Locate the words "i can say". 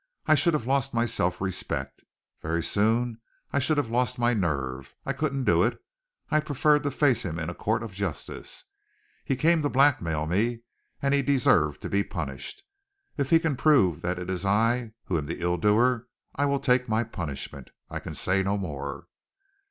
17.91-18.41